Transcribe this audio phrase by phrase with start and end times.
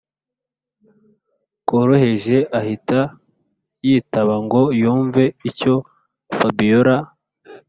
[1.67, 2.99] koroheje ahita
[3.87, 5.75] yitaba ngo yumve icyo
[6.37, 6.95] fabiora